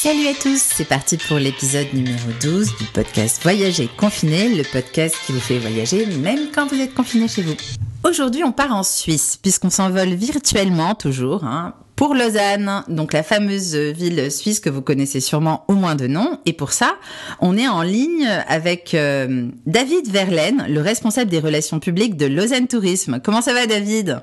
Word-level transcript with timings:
Salut 0.00 0.28
à 0.28 0.32
tous, 0.32 0.62
c'est 0.62 0.84
parti 0.84 1.16
pour 1.16 1.38
l'épisode 1.38 1.92
numéro 1.92 2.28
12 2.40 2.76
du 2.76 2.84
podcast 2.84 3.42
Voyager 3.42 3.88
confiné, 3.96 4.54
le 4.54 4.62
podcast 4.62 5.16
qui 5.26 5.32
vous 5.32 5.40
fait 5.40 5.58
voyager 5.58 6.06
même 6.06 6.52
quand 6.54 6.68
vous 6.68 6.80
êtes 6.80 6.94
confiné 6.94 7.26
chez 7.26 7.42
vous. 7.42 7.56
Aujourd'hui, 8.04 8.44
on 8.44 8.52
part 8.52 8.72
en 8.72 8.84
Suisse, 8.84 9.36
puisqu'on 9.42 9.70
s'envole 9.70 10.10
virtuellement 10.10 10.94
toujours, 10.94 11.42
hein, 11.42 11.74
pour 11.96 12.14
Lausanne, 12.14 12.84
donc 12.86 13.12
la 13.12 13.24
fameuse 13.24 13.74
ville 13.74 14.30
suisse 14.30 14.60
que 14.60 14.70
vous 14.70 14.82
connaissez 14.82 15.18
sûrement 15.18 15.64
au 15.66 15.72
moins 15.72 15.96
de 15.96 16.06
nom. 16.06 16.38
Et 16.46 16.52
pour 16.52 16.70
ça, 16.70 16.94
on 17.40 17.56
est 17.56 17.66
en 17.66 17.82
ligne 17.82 18.28
avec 18.46 18.94
euh, 18.94 19.48
David 19.66 20.12
Verlaine, 20.12 20.64
le 20.68 20.80
responsable 20.80 21.28
des 21.28 21.40
relations 21.40 21.80
publiques 21.80 22.16
de 22.16 22.26
Lausanne 22.26 22.68
Tourisme. 22.68 23.18
Comment 23.20 23.42
ça 23.42 23.52
va 23.52 23.66
David? 23.66 24.22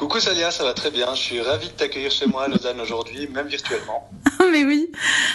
Coucou 0.00 0.18
Salia, 0.18 0.50
ça 0.50 0.64
va 0.64 0.72
très 0.72 0.90
bien. 0.90 1.14
Je 1.14 1.20
suis 1.20 1.42
ravi 1.42 1.68
de 1.68 1.72
t'accueillir 1.72 2.10
chez 2.10 2.24
moi 2.24 2.44
à 2.44 2.48
Lausanne 2.48 2.80
aujourd'hui, 2.80 3.28
même 3.28 3.48
virtuellement. 3.48 4.08
Mais 4.50 4.64
oui. 4.64 4.90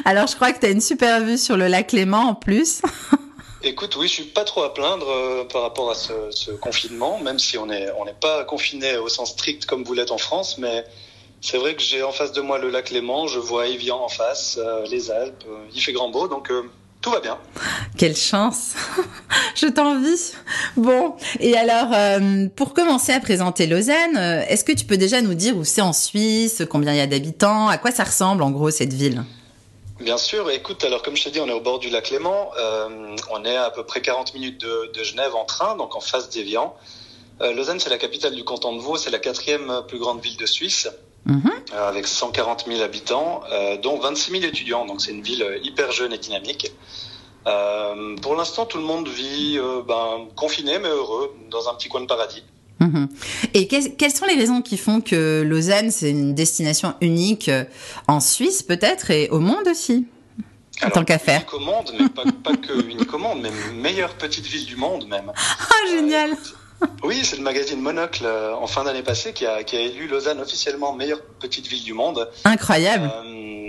Alors 0.05 0.25
je 0.25 0.35
crois 0.35 0.51
que 0.53 0.59
tu 0.59 0.65
as 0.65 0.69
une 0.69 0.81
super 0.81 1.21
vue 1.21 1.38
sur 1.38 1.55
le 1.55 1.67
lac 1.67 1.91
Léman 1.91 2.29
en 2.29 2.33
plus. 2.33 2.81
Écoute, 3.63 3.95
oui, 3.95 4.07
je 4.07 4.13
suis 4.13 4.23
pas 4.23 4.43
trop 4.43 4.63
à 4.63 4.73
plaindre 4.73 5.07
euh, 5.07 5.43
par 5.43 5.61
rapport 5.61 5.91
à 5.91 5.93
ce, 5.93 6.49
confinement, 6.53 7.19
même 7.19 7.38
si 7.38 7.59
on 7.59 7.67
n'est 7.67 7.91
on 7.99 8.05
n'est 8.05 8.15
pas 8.19 8.43
confiné 8.43 8.97
au 8.97 9.07
sens 9.07 9.33
strict 9.33 9.67
comme 9.67 9.83
vous 9.83 9.93
l'êtes 9.93 10.09
en 10.09 10.17
France, 10.17 10.57
mais 10.57 10.83
c'est 11.41 11.59
vrai 11.59 11.75
que 11.75 11.83
j'ai 11.83 12.02
en 12.02 12.11
face 12.11 12.31
de 12.31 12.41
moi 12.41 12.57
le 12.57 12.71
lac 12.71 12.89
Léman, 12.89 13.27
je 13.27 13.38
vois 13.38 13.67
Evian 13.67 13.99
en 13.99 14.09
face, 14.09 14.57
euh, 14.59 14.83
les 14.88 15.11
Alpes, 15.11 15.43
euh, 15.47 15.59
il 15.75 15.81
fait 15.81 15.93
grand 15.93 16.09
beau, 16.09 16.27
donc 16.27 16.52
tout 17.05 17.12
va 17.12 17.20
bien. 17.20 17.38
Quelle 18.00 18.16
chance 18.16 18.73
Je 19.55 19.68
t'envie. 19.68 20.32
Bon, 20.76 21.16
et 21.40 21.55
alors, 21.55 21.94
euh, 21.94 22.48
pour 22.55 22.73
commencer 22.73 23.12
à 23.12 23.20
présenter 23.20 23.68
Lausanne, 23.68 24.18
euh, 24.18 24.41
est-ce 24.50 24.64
que 24.64 24.72
tu 24.72 24.86
peux 24.86 24.97
déjà 24.97 25.22
nous 25.22 25.36
dire 25.36 25.56
où 25.56 25.64
c'est 25.64 25.84
en 25.84 25.94
Suisse, 25.94 26.64
combien 26.67 26.94
il 26.94 26.97
y 26.97 27.02
a 27.02 27.06
d'habitants, 27.06 27.67
à 27.67 27.78
quoi 27.78 27.92
ça 27.92 28.06
ressemble 28.06 28.42
en 28.42 28.50
gros 28.50 28.72
cette 28.72 28.92
ville? 28.92 29.23
Bien 30.00 30.17
sûr, 30.17 30.50
écoute, 30.50 30.84
alors 30.84 31.03
comme 31.03 31.16
je 31.16 31.25
te 31.25 31.30
dis, 31.30 31.39
on 31.39 31.47
est 31.47 31.53
au 31.53 31.62
bord 31.62 31.78
du 31.78 31.92
lac 31.92 32.09
Léman, 32.09 32.50
euh, 32.58 33.16
on 33.31 33.45
est 33.45 33.56
à, 33.56 33.69
peu 33.69 33.84
près 33.84 34.02
40 34.02 34.34
minutes 34.34 34.59
de, 34.59 35.03
Genève 35.03 35.36
en 35.36 35.45
train, 35.45 35.75
donc 35.75 35.95
en 35.95 36.02
face 36.02 36.31
d'Evian. 36.31 36.75
Lausanne, 37.40 37.80
c'est 37.80 37.90
la 37.92 38.00
capitale 38.00 38.34
du 38.34 38.44
canton 38.44 38.75
de 38.75 38.81
Vaud, 38.81 38.97
c'est 38.97 39.12
la 39.12 39.19
quatrième 39.19 39.84
plus 39.88 40.00
grande 40.00 40.22
ville 40.22 40.38
de 40.38 40.45
Suisse. 40.47 40.90
Mhm. 41.26 41.52
avec 41.76 42.06
140 42.06 42.66
000 42.68 42.81
habitants, 42.81 43.42
dont 43.81 44.00
26 44.00 44.31
000 44.31 44.44
étudiants. 44.44 44.86
Donc 44.86 45.02
c'est 45.02 45.12
une 45.12 45.23
ville 45.23 45.59
hyper 45.64 45.92
jeune 45.92 46.14
et 46.14 46.20
dynamique. 46.20 46.72
Euh, 47.48 48.16
pour 48.22 48.36
l'instant, 48.36 48.66
tout 48.66 48.78
le 48.78 48.84
monde 48.84 49.08
vit 49.08 49.58
euh, 49.58 49.81
ben, 49.88 50.28
confiné 50.36 50.80
mais 50.80 50.90
heureux 50.90 51.36
dans 51.52 51.70
un 51.70 51.76
petit 51.76 51.90
coin 51.90 52.02
de 52.02 52.08
paradis. 52.08 52.44
Mhm. 52.80 53.08
Et 53.53 53.68
quelles 53.68 54.12
sont 54.12 54.26
les 54.26 54.36
raisons 54.36 54.62
qui 54.62 54.78
font 54.78 55.00
que 55.00 55.44
Lausanne, 55.44 55.92
c'est 55.92 56.09
une 56.09 56.34
destination 56.34 56.96
unique 57.02 57.50
euh, 57.50 57.64
en 58.08 58.20
Suisse 58.20 58.64
peut-être 58.64 59.12
et 59.12 59.30
au 59.30 59.40
monde 59.40 59.68
aussi? 59.70 60.08
En 60.84 60.90
tant 60.90 61.06
qu'affaire. 61.06 61.42
Unique 61.42 61.53
au 61.53 61.59
monde, 61.59 61.92
mais 61.98 62.09
pas, 62.09 62.23
pas 62.44 62.58
que 62.58 62.84
unique 62.90 63.14
au 63.14 63.18
monde, 63.18 63.40
mais 63.42 63.52
meilleure 63.73 64.16
petite 64.16 64.46
ville 64.46 64.66
du 64.66 64.76
monde 64.76 65.08
même. 65.08 65.31
Ah, 65.36 65.90
génial 65.90 66.31
Oui, 67.03 67.22
c'est 67.23 67.38
le 67.38 67.44
magazine 67.44 67.80
Monocle 67.80 68.25
en 68.25 68.67
fin 68.67 68.83
d'année 68.83 69.03
passée 69.03 69.33
qui 69.33 69.45
a, 69.45 69.64
qui 69.64 69.75
a, 69.75 69.80
élu 69.80 70.08
Lausanne 70.08 70.39
officiellement 70.41 70.94
meilleure 70.94 71.22
petite 71.39 71.67
ville 71.67 71.83
du 71.83 71.94
monde. 71.94 72.30
Incroyable. 72.44 73.11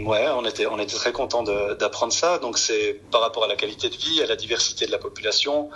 Ouais, 0.07 0.25
on 0.37 0.45
était, 0.45 0.67
on 0.67 0.79
était 0.79 0.95
très 0.95 1.11
content 1.11 1.43
d'apprendre 1.43 2.13
ça. 2.13 2.39
Donc 2.39 2.59
c'est 2.59 3.01
par 3.11 3.21
rapport 3.21 3.45
à 3.45 3.49
la 3.49 3.57
qualité 3.57 3.89
de 3.89 3.97
vie, 3.97 4.23
à 4.23 4.27
la 4.27 4.37
diversité 4.37 4.87
de 4.87 4.93
la 4.93 4.99
population. 4.99 5.69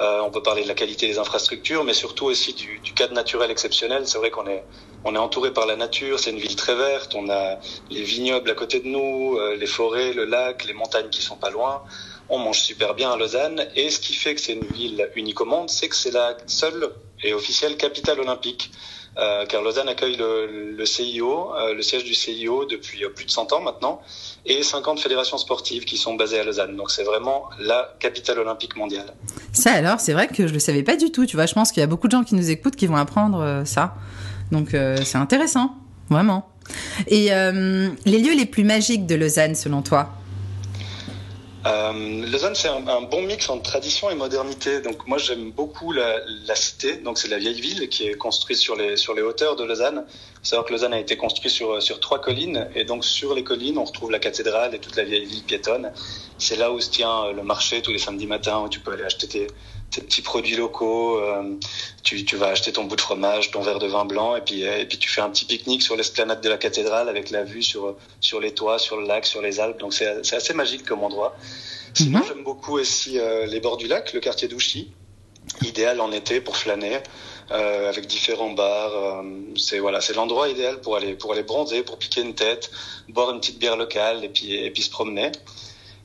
Euh, 0.00 0.20
on 0.22 0.30
peut 0.30 0.42
parler 0.42 0.62
de 0.62 0.68
la 0.68 0.74
qualité 0.74 1.06
des 1.06 1.18
infrastructures, 1.18 1.84
mais 1.84 1.92
surtout 1.94 2.26
aussi 2.26 2.52
du, 2.52 2.78
du 2.80 2.92
cadre 2.92 3.14
naturel 3.14 3.50
exceptionnel. 3.50 4.06
C'est 4.06 4.18
vrai 4.18 4.30
qu'on 4.30 4.46
est, 4.46 4.64
on 5.04 5.14
est 5.14 5.18
entouré 5.18 5.52
par 5.52 5.66
la 5.66 5.76
nature. 5.76 6.18
C'est 6.18 6.30
une 6.30 6.38
ville 6.38 6.56
très 6.56 6.74
verte. 6.74 7.14
On 7.14 7.30
a 7.30 7.58
les 7.90 8.02
vignobles 8.02 8.50
à 8.50 8.54
côté 8.54 8.80
de 8.80 8.86
nous, 8.86 9.36
euh, 9.38 9.56
les 9.56 9.66
forêts, 9.66 10.12
le 10.12 10.24
lac, 10.24 10.64
les 10.66 10.74
montagnes 10.74 11.08
qui 11.08 11.22
sont 11.22 11.36
pas 11.36 11.50
loin. 11.50 11.82
On 12.30 12.38
mange 12.38 12.60
super 12.60 12.94
bien 12.94 13.10
à 13.10 13.16
Lausanne. 13.16 13.66
Et 13.76 13.90
ce 13.90 14.00
qui 14.00 14.14
fait 14.14 14.34
que 14.34 14.40
c'est 14.40 14.54
une 14.54 14.66
ville 14.72 15.08
unique 15.16 15.40
au 15.40 15.44
monde, 15.44 15.68
c'est 15.68 15.88
que 15.88 15.96
c'est 15.96 16.12
la 16.12 16.36
seule 16.46 16.90
et 17.22 17.34
officielle 17.34 17.76
capitale 17.76 18.20
olympique. 18.20 18.70
Euh, 19.18 19.44
car 19.44 19.62
Lausanne 19.62 19.88
accueille 19.88 20.16
le, 20.16 20.84
CIO, 20.86 21.52
euh, 21.54 21.74
le 21.74 21.82
siège 21.82 22.04
du 22.04 22.14
CIO 22.14 22.64
depuis 22.64 23.04
euh, 23.04 23.08
plus 23.08 23.24
de 23.24 23.30
100 23.30 23.52
ans 23.52 23.60
maintenant, 23.60 24.00
et 24.46 24.62
50 24.62 25.00
fédérations 25.00 25.36
sportives 25.36 25.84
qui 25.84 25.96
sont 25.96 26.14
basées 26.14 26.38
à 26.38 26.44
Lausanne. 26.44 26.76
Donc 26.76 26.92
c'est 26.92 27.02
vraiment 27.02 27.50
la 27.58 27.92
capitale 27.98 28.38
olympique 28.38 28.76
mondiale. 28.76 29.12
Ça 29.52 29.72
alors, 29.72 29.98
c'est 29.98 30.12
vrai 30.12 30.28
que 30.28 30.46
je 30.46 30.52
le 30.52 30.60
savais 30.60 30.84
pas 30.84 30.96
du 30.96 31.10
tout. 31.10 31.26
Tu 31.26 31.36
vois, 31.36 31.46
je 31.46 31.54
pense 31.54 31.72
qu'il 31.72 31.80
y 31.80 31.84
a 31.84 31.88
beaucoup 31.88 32.06
de 32.06 32.12
gens 32.12 32.22
qui 32.22 32.36
nous 32.36 32.50
écoutent 32.50 32.76
qui 32.76 32.86
vont 32.86 32.96
apprendre 32.96 33.62
ça. 33.66 33.94
Donc 34.52 34.70
c'est 34.70 35.18
intéressant, 35.18 35.74
vraiment. 36.08 36.48
Et 37.08 37.30
les 37.30 38.18
lieux 38.18 38.36
les 38.36 38.46
plus 38.46 38.64
magiques 38.64 39.06
de 39.06 39.16
Lausanne 39.16 39.54
selon 39.54 39.82
toi? 39.82 40.10
Euh, 41.66 42.26
Lausanne, 42.26 42.54
c'est 42.54 42.68
un, 42.68 43.02
bon 43.02 43.22
mix 43.22 43.50
entre 43.50 43.62
tradition 43.62 44.08
et 44.10 44.14
modernité. 44.14 44.80
Donc 44.80 45.06
moi, 45.06 45.18
j'aime 45.18 45.50
beaucoup 45.50 45.92
la, 45.92 46.20
la, 46.46 46.54
cité. 46.54 46.96
Donc 46.96 47.18
c'est 47.18 47.28
la 47.28 47.36
vieille 47.36 47.60
ville 47.60 47.88
qui 47.88 48.06
est 48.06 48.14
construite 48.14 48.56
sur 48.56 48.76
les 48.76 48.96
sur 48.96 49.12
les 49.12 49.20
hauteurs 49.20 49.56
de 49.56 49.64
Lausanne. 49.64 50.04
Il 50.42 50.48
savoir 50.48 50.66
que 50.66 50.72
Lausanne 50.72 50.94
a 50.94 50.98
été 50.98 51.16
construite 51.18 51.52
sur 51.52 51.82
sur 51.82 52.00
trois 52.00 52.20
collines 52.20 52.68
et 52.74 52.84
donc 52.84 53.04
sur 53.04 53.34
les 53.34 53.44
collines, 53.44 53.76
on 53.76 53.84
retrouve 53.84 54.10
la 54.10 54.18
cathédrale 54.18 54.74
et 54.74 54.78
toute 54.78 54.96
la 54.96 55.04
vieille 55.04 55.26
ville 55.26 55.42
piétonne. 55.42 55.92
C'est 56.38 56.56
là 56.56 56.72
où 56.72 56.80
se 56.80 56.90
tient 56.90 57.30
le 57.32 57.42
marché 57.42 57.82
tous 57.82 57.92
les 57.92 57.98
samedis 57.98 58.26
matins 58.26 58.60
où 58.60 58.68
tu 58.70 58.80
peux 58.80 58.92
aller 58.92 59.04
acheter 59.04 59.28
tes, 59.28 59.46
tes 59.90 60.00
petits 60.00 60.22
produits 60.22 60.56
locaux. 60.56 61.18
Euh, 61.18 61.42
tu, 62.02 62.24
tu, 62.24 62.36
vas 62.36 62.48
acheter 62.48 62.72
ton 62.72 62.84
bout 62.84 62.96
de 62.96 63.00
fromage, 63.00 63.50
ton 63.50 63.60
verre 63.60 63.78
de 63.78 63.86
vin 63.86 64.04
blanc, 64.04 64.36
et 64.36 64.40
puis, 64.40 64.62
et 64.62 64.86
puis 64.86 64.98
tu 64.98 65.08
fais 65.08 65.20
un 65.20 65.30
petit 65.30 65.44
pique-nique 65.44 65.82
sur 65.82 65.96
l'esplanade 65.96 66.40
de 66.40 66.48
la 66.48 66.58
cathédrale 66.58 67.08
avec 67.08 67.30
la 67.30 67.44
vue 67.44 67.62
sur, 67.62 67.96
sur 68.20 68.40
les 68.40 68.52
toits, 68.52 68.78
sur 68.78 68.96
le 68.96 69.06
lac, 69.06 69.26
sur 69.26 69.42
les 69.42 69.60
Alpes. 69.60 69.78
Donc 69.78 69.92
c'est 69.92 70.34
assez 70.34 70.54
magique 70.54 70.84
comme 70.84 71.02
endroit. 71.02 71.36
Sinon, 71.94 72.20
mhm. 72.20 72.24
j'aime 72.26 72.44
beaucoup 72.44 72.78
aussi 72.78 73.18
euh, 73.18 73.46
les 73.46 73.60
bords 73.60 73.76
du 73.76 73.88
lac, 73.88 74.12
le 74.12 74.20
quartier 74.20 74.48
d'Ouchy, 74.48 74.90
idéal 75.62 76.00
en 76.00 76.12
été 76.12 76.40
pour 76.40 76.56
flâner. 76.56 77.00
Euh, 77.52 77.88
avec 77.88 78.06
différents 78.06 78.52
bars. 78.52 78.92
Euh, 78.94 79.22
c'est 79.56 79.80
voilà, 79.80 80.00
c'est 80.00 80.14
l'endroit 80.14 80.48
idéal 80.48 80.80
pour 80.80 80.94
aller 80.94 81.14
pour 81.14 81.32
aller 81.32 81.42
bronzer, 81.42 81.82
pour 81.82 81.98
piquer 81.98 82.20
une 82.20 82.34
tête, 82.34 82.70
boire 83.08 83.32
une 83.32 83.40
petite 83.40 83.58
bière 83.58 83.76
locale 83.76 84.24
et 84.24 84.28
puis 84.28 84.54
et 84.54 84.70
puis 84.70 84.84
se 84.84 84.90
promener. 84.90 85.32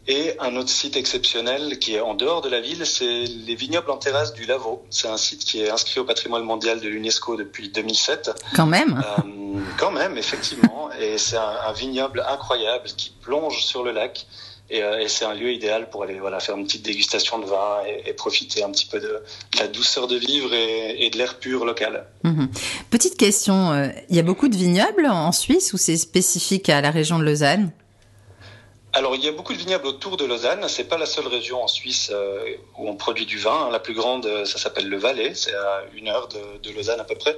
Et 0.08 0.36
un 0.40 0.56
autre 0.56 0.70
site 0.70 0.98
exceptionnel 0.98 1.80
qui 1.80 1.96
est 1.96 2.00
en 2.00 2.14
dehors 2.14 2.42
de 2.42 2.50
la 2.50 2.62
ville, 2.62 2.86
c'est 2.86 3.24
les 3.24 3.56
vignobles 3.56 3.90
en 3.90 3.98
terrasse 3.98 4.34
du 4.34 4.46
Lavaux. 4.46 4.86
C'est 4.92 5.08
un 5.08 5.18
site 5.18 5.44
qui 5.44 5.62
est 5.62 5.70
inscrit 5.70 6.00
au 6.00 6.04
patrimoine 6.04 6.44
mondial 6.44 6.80
de 6.80 6.88
l'UNESCO 6.88 7.36
depuis 7.38 7.70
2007. 7.70 8.32
Quand 8.56 8.68
même. 8.68 9.04
Euh, 9.04 9.60
quand 9.80 9.92
même, 9.92 10.18
effectivement. 10.18 10.90
Et 11.00 11.18
c'est 11.18 11.38
un, 11.38 11.56
un, 11.68 11.74
vignoble 11.74 12.24
incroyable 12.30 12.86
qui 12.96 13.14
plonge 13.22 13.64
sur 13.64 13.84
le 13.84 13.92
lac. 13.92 14.28
Et, 14.70 14.84
euh, 14.84 15.00
et 15.00 15.08
c'est 15.08 15.26
un 15.26 15.34
lieu 15.34 15.52
idéal 15.52 15.90
pour 15.90 16.04
aller 16.04 16.20
voilà 16.20 16.40
faire 16.40 16.58
une 16.58 16.66
petite 16.66 16.84
dégustation 16.84 17.38
de 17.38 17.46
vin 17.46 17.84
et, 17.88 18.10
et 18.10 18.14
profiter 18.14 18.64
un 18.64 18.72
petit 18.72 18.88
peu 18.88 19.00
de, 19.00 19.08
de, 19.08 19.60
la 19.60 19.68
douceur 19.68 20.08
de 20.08 20.16
vivre 20.16 20.54
et, 20.54 21.06
et 21.06 21.10
de 21.12 21.18
l'air 21.18 21.38
pur 21.38 21.66
local. 21.66 22.08
Mmh. 22.24 22.46
Petite 22.90 23.16
question, 23.16 23.72
euh, 23.74 23.90
il 24.10 24.16
y 24.16 24.20
a 24.20 24.24
beaucoup 24.24 24.48
de 24.48 24.56
vignobles 24.56 25.06
en 25.06 25.32
Suisse 25.32 25.74
ou 25.74 25.78
c'est 25.78 25.98
spécifique 25.98 26.70
à 26.70 26.82
la 26.82 26.90
région 26.90 27.20
de 27.20 27.24
Lausanne? 27.24 27.72
Alors, 28.96 29.14
il 29.14 29.26
y 29.26 29.28
a 29.28 29.34
beaucoup 29.34 29.52
de 29.52 29.58
vignobles 29.58 29.88
autour 29.88 30.16
de 30.16 30.24
Lausanne. 30.24 30.64
C'est 30.70 30.86
pas 30.86 30.98
la 30.98 31.06
seule 31.06 31.28
région 31.28 31.62
en 31.62 31.68
Suisse 31.68 32.12
euh, 32.14 32.56
où 32.78 32.88
on 32.88 32.96
produit 32.96 33.26
du 33.26 33.38
vin. 33.38 33.70
La 33.70 33.80
plus 33.80 33.94
grande, 33.94 34.26
euh, 34.26 34.46
ça 34.46 34.58
s'appelle 34.58 34.88
le 34.88 34.96
Valais. 34.98 35.34
C'est 35.36 35.54
à 35.54 35.84
une 35.98 36.08
heure 36.08 36.30
de, 36.30 36.40
de, 36.64 36.74
Lausanne 36.74 37.02
à 37.02 37.04
peu 37.04 37.16
près. 37.16 37.38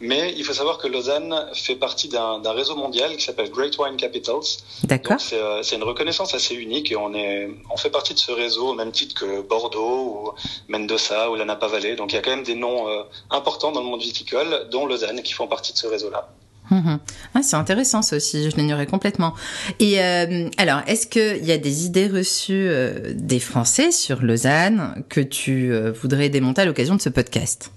Mais 0.00 0.32
il 0.34 0.42
faut 0.44 0.54
savoir 0.54 0.78
que 0.78 0.88
Lausanne 0.88 1.50
fait 1.52 1.76
partie 1.76 2.08
d'un 2.08 2.52
réseau 2.52 2.74
mondial 2.74 3.14
qui 3.18 3.22
s'appelle 3.22 3.50
Great 3.50 3.76
Wine 3.76 3.98
Capitals. 3.98 4.62
D'accord. 4.84 5.18
Euh, 5.34 5.62
c'est 5.62 5.76
une 5.76 5.84
reconnaissance 5.84 6.32
assez 6.32 6.54
unique 6.54 6.90
et 6.90 6.96
on 6.96 7.12
est, 7.12 7.50
on 7.70 7.76
fait 7.76 7.90
partie 7.90 8.14
de 8.14 8.18
ce 8.18 8.32
réseau 8.32 8.68
au 8.68 8.74
même 8.74 8.90
titre 8.90 9.14
que 9.14 9.42
Bordeaux 9.42 9.98
ou 10.06 10.32
Mendoza 10.68 11.30
ou 11.30 11.34
la 11.34 11.44
Napa 11.44 11.66
Valley. 11.66 11.96
Donc, 11.96 12.12
il 12.12 12.16
y 12.16 12.18
a 12.18 12.22
quand 12.22 12.30
même 12.30 12.44
des 12.44 12.54
noms 12.54 12.86
importants 13.28 13.72
dans 13.72 13.80
le 13.80 13.86
monde 13.86 14.00
viticole, 14.00 14.68
dont 14.70 14.86
Lausanne, 14.86 15.22
qui 15.22 15.34
font 15.34 15.48
partie 15.48 15.74
de 15.74 15.78
ce 15.78 15.86
réseau-là. 15.86 16.30
Mmh. 16.70 16.96
Ah, 17.34 17.42
c'est 17.42 17.56
intéressant 17.56 18.02
ça 18.02 18.16
aussi, 18.16 18.50
je 18.50 18.56
l'ignorais 18.56 18.86
complètement. 18.86 19.34
Et 19.80 20.02
euh, 20.02 20.48
alors, 20.56 20.80
est-ce 20.86 21.06
qu'il 21.06 21.44
y 21.44 21.52
a 21.52 21.58
des 21.58 21.84
idées 21.84 22.06
reçues 22.06 22.68
euh, 22.68 23.12
des 23.14 23.40
Français 23.40 23.90
sur 23.90 24.22
Lausanne 24.22 25.04
que 25.08 25.20
tu 25.20 25.72
euh, 25.72 25.92
voudrais 25.92 26.28
démonter 26.28 26.62
à 26.62 26.64
l'occasion 26.64 26.94
de 26.94 27.00
ce 27.00 27.10
podcast? 27.10 27.70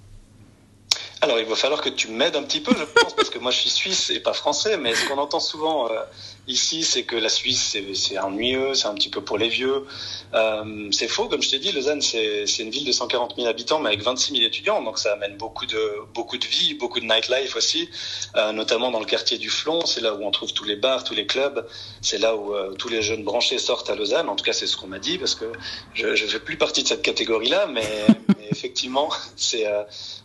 Alors, 1.22 1.40
il 1.40 1.46
va 1.46 1.56
falloir 1.56 1.82
que 1.82 1.90
tu 1.90 2.10
m'aides 2.10 2.36
un 2.36 2.44
petit 2.44 2.62
peu, 2.62 2.74
je 2.78 2.84
pense, 2.84 3.16
parce 3.16 3.30
que 3.30 3.40
moi, 3.40 3.52
je 3.52 3.58
suis 3.58 3.70
suisse 3.70 4.10
et 4.10 4.20
pas 4.20 4.34
français, 4.34 4.78
mais 4.78 4.94
ce 4.94 5.08
qu'on 5.08 5.18
entend 5.18 5.40
souvent 5.40 5.90
euh, 5.90 6.00
ici, 6.48 6.84
c'est 6.84 7.04
que 7.04 7.16
la 7.16 7.30
Suisse, 7.30 7.78
c'est 7.94 8.18
ennuyeux, 8.20 8.74
c'est 8.74 8.88
un 8.88 8.94
petit 8.94 9.10
peu 9.10 9.22
pour 9.22 9.38
les 9.38 9.50
vieux. 9.50 9.86
Euh, 10.34 10.90
c'est 10.92 11.08
faux, 11.08 11.28
comme 11.28 11.42
je 11.42 11.50
t'ai 11.50 11.60
dit, 11.60 11.72
Lausanne, 11.72 12.02
c'est 12.02 12.46
une 12.60 12.70
ville 12.70 12.86
de 12.86 12.92
140 12.92 13.36
000 13.36 13.48
habitants, 13.48 13.80
mais 13.80 13.90
avec 13.90 14.02
26 14.02 14.34
000 14.34 14.46
étudiants, 14.46 14.82
donc 14.82 14.98
ça 14.98 15.14
amène 15.14 15.38
beaucoup 15.38 15.66
de 15.66 15.94
beaucoup 16.14 16.38
de 16.38 16.46
vie, 16.46 16.74
beaucoup 16.74 17.00
de 17.00 17.06
nightlife 17.06 17.56
aussi, 17.56 17.90
euh, 18.36 18.52
notamment 18.52 18.92
dans 18.92 19.00
le 19.00 19.06
quartier 19.06 19.38
du 19.38 19.50
Flon, 19.50 19.86
c'est 19.86 20.02
là 20.02 20.14
où 20.14 20.24
on 20.24 20.32
trouve 20.32 20.54
tous 20.54 20.64
les 20.64 20.76
bars, 20.76 21.04
tous 21.04 21.14
les 21.14 21.26
clubs, 21.26 21.68
c'est 22.02 22.18
là 22.18 22.36
où 22.36 22.54
euh, 22.54 22.74
tous 22.74 22.90
les 22.90 23.02
jeunes 23.02 23.24
branchés 23.24 23.58
sortent 23.60 23.90
à 23.90 23.96
Lausanne. 23.96 24.30
En 24.30 24.36
tout 24.36 24.46
cas, 24.46 24.54
c'est 24.54 24.68
ce 24.68 24.78
qu'on 24.78 24.88
m'a 24.88 25.00
dit, 25.00 25.18
parce 25.18 25.36
que 25.36 25.46
je 25.94 26.08
ne 26.08 26.16
fais 26.16 26.40
plus 26.40 26.58
partie 26.58 26.84
de 26.84 26.88
cette 26.88 27.02
catégorie-là, 27.02 27.68
mais, 27.68 28.06
mais 28.30 28.37
effectivement, 28.50 29.10
c'est 29.36 29.66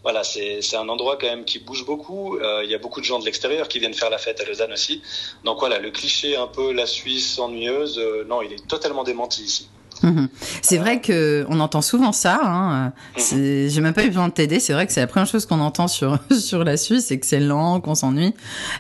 voilà, 0.03 0.25
c'est 0.25 0.77
un 0.77 0.89
endroit 0.89 1.17
quand 1.17 1.29
même 1.29 1.45
qui 1.45 1.59
bouge 1.59 1.85
beaucoup. 1.85 2.39
Il 2.63 2.71
y 2.71 2.75
a 2.75 2.79
beaucoup 2.79 3.01
de 3.01 3.05
gens 3.05 3.19
de 3.19 3.25
l'extérieur 3.25 3.69
qui 3.69 3.79
viennent 3.79 3.95
faire 3.95 4.11
la 4.11 4.19
fête 4.19 4.41
à 4.41 4.45
Lausanne 4.45 4.73
aussi. 4.73 5.03
Donc 5.45 5.59
voilà, 5.59 5.79
le 5.79 5.91
cliché 5.91 6.37
un 6.37 6.47
peu 6.47 6.73
la 6.73 6.87
Suisse 6.87 7.39
ennuyeuse, 7.39 7.99
non, 8.27 8.43
il 8.43 8.53
est 8.53 8.67
totalement 8.67 9.05
démenti 9.05 9.43
ici. 9.43 9.69
Mhm. 10.03 10.29
C'est 10.63 10.79
vrai 10.79 11.01
que 11.01 11.47
on 11.49 11.61
entend 11.61 11.83
souvent 11.83 12.13
ça. 12.13 12.41
Hein. 12.43 12.93
J'ai 13.17 13.81
même 13.81 13.95
pas 13.95 14.05
eu 14.05 14.09
besoin 14.09 14.29
de 14.29 14.33
t'aider. 14.33 14.61
C'est 14.61 14.73
vrai 14.73 14.87
que 14.87 14.93
c'est 14.93 15.01
la 15.01 15.07
première 15.07 15.29
chose 15.29 15.47
qu'on 15.47 15.61
entend 15.61 15.89
sur 15.89 16.19
sur 16.31 16.65
la 16.65 16.77
Suisse, 16.77 17.07
c'est 17.07 17.19
que 17.19 17.27
c'est 17.27 17.41
lent, 17.41 17.81
qu'on 17.81 17.95
s'ennuie. 17.95 18.35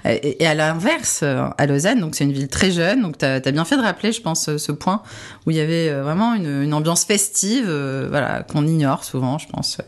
Et, 0.04 0.46
à 0.46 0.54
l'inverse, 0.54 1.22
à 1.22 1.66
Lausanne, 1.66 2.00
donc 2.00 2.14
c'est 2.14 2.24
une 2.24 2.32
ville 2.32 2.48
très 2.48 2.70
jeune, 2.70 3.02
donc 3.02 3.18
t'as 3.18 3.36
as 3.36 3.52
bien 3.52 3.64
fait 3.64 3.76
de 3.76 3.82
rappeler, 3.82 4.12
je 4.12 4.20
pense, 4.20 4.56
ce 4.56 4.72
point 4.72 5.02
où 5.46 5.50
il 5.50 5.56
y 5.56 5.60
avait 5.60 5.88
euh, 5.88 6.02
vraiment 6.02 6.34
une, 6.34 6.62
une 6.62 6.74
ambiance 6.74 7.04
festive, 7.04 7.66
euh, 7.68 8.06
voilà, 8.10 8.42
qu'on 8.42 8.66
ignore 8.66 9.04
souvent, 9.04 9.38
je 9.38 9.48
pense. 9.48 9.78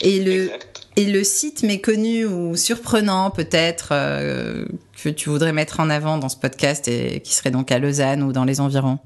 Et 0.00 0.22
le 0.22 0.50
et 0.98 1.04
le 1.04 1.24
site 1.24 1.62
méconnu 1.62 2.24
ou 2.24 2.56
surprenant 2.56 3.30
peut-être 3.30 3.90
euh, 3.92 4.64
que 5.02 5.10
tu 5.10 5.28
voudrais 5.28 5.52
mettre 5.52 5.80
en 5.80 5.90
avant 5.90 6.16
dans 6.16 6.30
ce 6.30 6.38
podcast 6.38 6.88
et 6.88 7.20
qui 7.20 7.34
serait 7.34 7.50
donc 7.50 7.70
à 7.70 7.78
Lausanne 7.78 8.22
ou 8.22 8.32
dans 8.32 8.44
les 8.44 8.60
environs? 8.60 8.98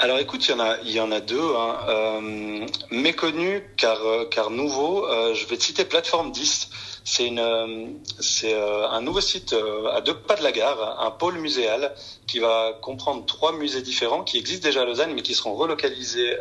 Alors 0.00 0.18
écoute, 0.18 0.48
il 0.48 0.50
y 0.50 0.54
en 0.54 0.60
a, 0.60 0.76
il 0.82 0.90
y 0.90 1.00
en 1.00 1.12
a 1.12 1.20
deux. 1.20 1.54
Hein. 1.56 1.76
Euh, 1.88 2.66
méconnu 2.90 3.62
car, 3.76 4.04
euh, 4.04 4.24
car 4.28 4.50
nouveau, 4.50 5.06
euh, 5.06 5.34
je 5.34 5.46
vais 5.46 5.56
te 5.56 5.62
citer 5.62 5.84
Plateforme 5.84 6.32
10. 6.32 6.68
C'est 7.04 7.26
une, 7.26 7.38
euh, 7.38 7.86
c'est 8.18 8.54
un 8.54 9.00
nouveau 9.02 9.20
site 9.20 9.54
à 9.92 10.00
deux 10.00 10.14
pas 10.14 10.36
de 10.36 10.42
la 10.42 10.52
gare, 10.52 11.00
un 11.00 11.10
pôle 11.10 11.38
muséal 11.38 11.94
qui 12.26 12.38
va 12.38 12.72
comprendre 12.80 13.24
trois 13.26 13.52
musées 13.52 13.82
différents 13.82 14.24
qui 14.24 14.38
existent 14.38 14.66
déjà 14.66 14.82
à 14.82 14.84
Lausanne 14.84 15.12
mais 15.14 15.22
qui 15.22 15.34
seront 15.34 15.54
relocalisés 15.54 16.34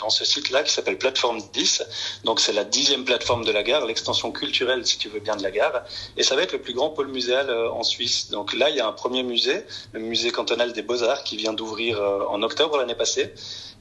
dans 0.00 0.10
ce 0.10 0.24
site-là 0.24 0.62
qui 0.62 0.72
s'appelle 0.72 0.98
Plateforme 0.98 1.40
10. 1.52 1.84
Donc 2.24 2.40
c'est 2.40 2.52
la 2.52 2.64
dixième 2.64 3.04
plateforme 3.04 3.44
de 3.44 3.52
la 3.52 3.62
gare, 3.62 3.86
l'extension 3.86 4.32
culturelle, 4.32 4.86
si 4.86 4.98
tu 4.98 5.08
veux 5.08 5.20
bien, 5.20 5.36
de 5.36 5.42
la 5.42 5.50
gare. 5.50 5.84
Et 6.16 6.22
ça 6.22 6.34
va 6.36 6.42
être 6.42 6.52
le 6.52 6.60
plus 6.60 6.74
grand 6.74 6.90
pôle 6.90 7.08
muséal 7.08 7.48
euh, 7.48 7.70
en 7.70 7.82
Suisse. 7.82 8.30
Donc 8.30 8.52
là, 8.54 8.70
il 8.70 8.76
y 8.76 8.80
a 8.80 8.86
un 8.86 8.92
premier 8.92 9.22
musée, 9.22 9.64
le 9.92 10.00
musée 10.00 10.30
cantonal 10.30 10.72
des 10.72 10.82
beaux-arts, 10.82 11.22
qui 11.24 11.36
vient 11.36 11.52
d'ouvrir 11.52 12.00
euh, 12.00 12.24
en 12.28 12.42
octobre 12.42 12.78
l'année 12.78 12.94
passée. 12.94 13.32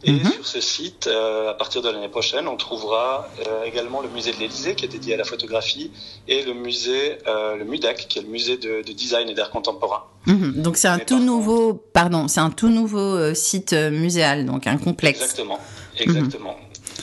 Et 0.04 0.12
mhm. 0.12 0.32
sur 0.32 0.48
ce 0.48 0.62
site, 0.62 1.08
euh, 1.08 1.50
à 1.50 1.54
partir 1.54 1.82
de 1.82 1.90
l'année 1.90 2.08
prochaine, 2.08 2.48
on 2.48 2.56
trouvera 2.56 3.28
également 3.66 4.02
le 4.02 4.08
musée 4.08 4.32
de 4.32 4.38
l'Élysée 4.38 4.74
qui 4.74 4.86
est 4.86 4.88
dédié 4.88 5.16
à 5.16 5.18
la 5.18 5.26
photographie 5.26 5.92
et 6.30 6.44
le 6.44 6.54
musée, 6.54 7.18
le 7.26 7.66
MUDAC 7.66 8.08
qui 8.08 8.20
est 8.20 8.22
le 8.22 8.30
musée 8.30 8.56
de, 8.56 8.82
design 8.94 9.28
et 9.28 9.34
d'art 9.34 9.50
contemporain. 9.50 10.06
Mhm. 10.26 10.54
Donc 10.62 10.78
c'est 10.78 10.88
un 10.88 11.00
tout 11.00 11.20
nouveau, 11.20 11.74
pardon, 11.74 12.30
c'est 12.30 12.40
un 12.40 12.50
tout 12.50 12.70
nouveau 12.70 13.34
site 13.34 13.74
muséal, 13.74 14.46
donc 14.46 14.68
un 14.68 14.78
complexe. 14.78 15.22
Exactement. 15.22 15.60
Exactement. 16.00 16.58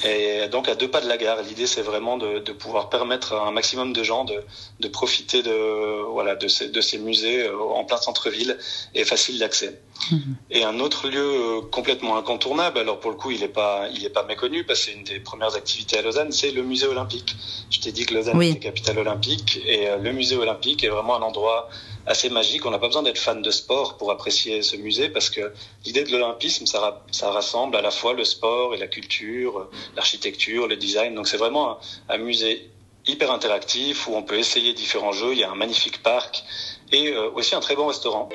Et 0.05 0.49
donc 0.49 0.69
à 0.69 0.75
deux 0.75 0.89
pas 0.89 1.01
de 1.01 1.09
la 1.09 1.17
gare, 1.17 1.43
l'idée 1.43 1.67
c'est 1.67 1.83
vraiment 1.83 2.19
de, 2.19 2.39
de, 2.39 2.53
pouvoir 2.53 2.91
permettre 2.91 3.33
à 3.35 3.49
un 3.49 3.51
maximum 3.51 3.93
de 3.93 4.03
gens 4.03 4.25
de, 4.25 4.43
de 4.81 4.89
profiter 4.89 5.43
de 5.43 6.03
voilà 6.11 6.37
de 6.37 6.49
ces, 6.49 6.69
de 6.69 6.81
ces 6.81 6.99
musées 6.99 7.47
euh, 7.47 7.59
en 7.59 7.85
plein 7.85 7.97
centre-ville 7.97 8.59
et 8.95 9.05
facile 9.05 9.39
d'accès. 9.39 9.81
Mhm. 10.11 10.37
Et 10.51 10.65
un 10.65 10.81
autre 10.81 11.09
lieu 11.09 11.19
euh, 11.19 11.61
complètement 11.71 12.19
incontournable, 12.19 12.79
alors 12.79 13.01
pour 13.01 13.11
le 13.11 13.17
coup 13.17 13.31
il 13.31 13.41
n'est 13.41 13.49
pas 13.49 13.89
il 13.93 14.05
est 14.05 14.11
pas 14.11 14.25
méconnu 14.25 14.65
parce 14.65 14.81
que 14.81 14.87
c'est 14.87 14.97
une 14.97 15.05
des 15.05 15.21
premières 15.21 15.55
activités 15.55 15.99
à 15.99 16.03
Lausanne, 16.03 16.33
c'est 16.33 16.51
le 16.51 16.63
musée 16.63 16.87
olympique. 16.87 17.35
Je 17.71 17.81
t'ai 17.81 17.93
dit 17.93 18.05
que 18.05 18.15
Lausanne 18.15 18.41
est 18.43 18.59
capitale 18.59 18.99
olympique 18.99 19.61
et 19.67 19.89
euh, 19.89 19.97
le 19.97 20.13
musée 20.13 20.37
olympique 20.37 20.85
est 20.85 20.89
vraiment 20.89 21.17
un 21.17 21.23
endroit 21.23 21.69
assez 22.07 22.29
magique. 22.31 22.65
On 22.65 22.71
n'a 22.71 22.79
pas 22.79 22.87
besoin 22.87 23.03
d'être 23.03 23.19
fan 23.19 23.43
de 23.43 23.51
sport 23.51 23.97
pour 23.97 24.11
apprécier 24.11 24.63
ce 24.63 24.77
musée 24.77 25.09
parce 25.09 25.31
que 25.31 25.53
l'idée 25.85 26.05
de 26.05 26.13
l'olympisme, 26.13 26.67
ça, 26.67 27.05
ça, 27.11 27.31
rassemble 27.31 27.77
à 27.77 27.83
la 27.83 27.91
fois 27.91 28.15
le 28.15 28.25
sport 28.25 28.75
et 28.75 28.79
la 28.79 28.87
culture, 28.87 29.69
l'architecture, 29.97 30.69
le 30.69 30.77
design. 30.77 31.15
Donc 31.15 31.29
c'est 31.29 31.37
vraiment 31.37 31.79
un, 32.09 32.19
musée 32.19 32.71
hyper 33.07 33.31
interactif 33.31 34.09
où 34.09 34.15
on 34.15 34.23
peut 34.23 34.39
essayer 34.39 34.73
différents 34.73 35.13
jeux. 35.13 35.33
Il 35.33 35.39
y 35.39 35.45
a 35.45 35.51
un 35.51 35.55
magnifique 35.55 36.03
parc 36.03 36.45
et 36.93 37.09
euh, 37.09 37.31
aussi 37.35 37.55
un 37.55 37.61
très 37.61 37.77
bon 37.77 37.87
restaurant. 37.87 38.29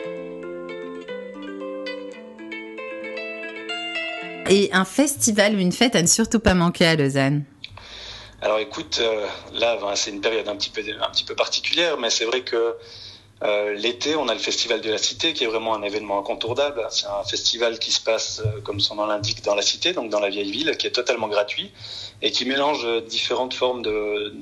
Et 4.49 4.69
un 4.73 4.83
festival 4.83 5.55
ou 5.55 5.59
une 5.59 5.71
fête 5.71 5.95
à 5.95 6.01
ne 6.01 6.07
surtout 6.07 6.39
pas 6.39 6.53
manquer 6.53 6.85
à 6.85 6.95
Lausanne 6.95 7.45
alors 8.43 8.57
écoute, 8.57 8.97
euh, 9.03 9.27
là 9.53 9.77
ben, 9.79 9.95
c'est 9.95 10.09
une 10.09 10.19
période 10.19 10.47
un 10.47 10.55
petit 10.55 10.71
peu 10.71 10.81
un 10.99 11.09
petit 11.11 11.23
peu 11.23 11.35
particulière, 11.35 11.99
mais 11.99 12.09
c'est 12.09 12.25
vrai 12.25 12.41
que 12.41 12.75
euh, 13.43 13.73
L'été, 13.73 14.15
on 14.15 14.27
a 14.27 14.33
le 14.33 14.39
Festival 14.39 14.81
de 14.81 14.89
la 14.91 14.97
Cité, 14.97 15.33
qui 15.33 15.43
est 15.43 15.47
vraiment 15.47 15.73
un 15.73 15.81
événement 15.81 16.19
incontournable. 16.19 16.85
C'est 16.91 17.07
un 17.07 17.23
festival 17.23 17.79
qui 17.79 17.91
se 17.91 18.01
passe, 18.01 18.41
euh, 18.45 18.61
comme 18.61 18.79
son 18.79 18.95
nom 18.95 19.05
l'indique, 19.05 19.43
dans 19.43 19.55
la 19.55 19.61
cité, 19.61 19.93
donc 19.93 20.09
dans 20.09 20.19
la 20.19 20.29
vieille 20.29 20.51
ville, 20.51 20.77
qui 20.77 20.87
est 20.87 20.91
totalement 20.91 21.27
gratuit 21.27 21.71
et 22.21 22.31
qui 22.31 22.45
mélange 22.45 22.85
différentes 23.05 23.53
formes 23.53 23.81
de, 23.81 24.33